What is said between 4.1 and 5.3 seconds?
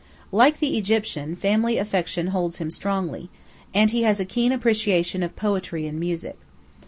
a keen appreciation